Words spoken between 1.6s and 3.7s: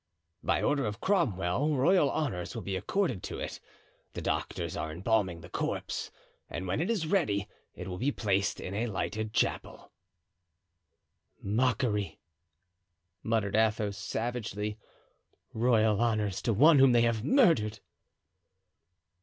royal honors will be accorded to it.